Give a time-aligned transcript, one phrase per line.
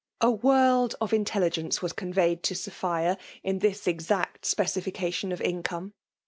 [0.19, 1.93] A world of intelligence was.
[1.93, 5.31] conveyed U> Sophia in this exact specification.
[5.31, 5.93] of income.